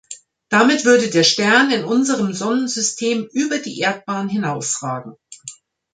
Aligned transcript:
Damit 0.49 0.83
würde 0.83 1.11
der 1.11 1.23
Stern 1.23 1.69
in 1.69 1.85
unserem 1.85 2.33
Sonnensystem 2.33 3.29
über 3.33 3.59
die 3.59 3.77
Erdbahn 3.81 4.29
hinausragen. 4.29 5.13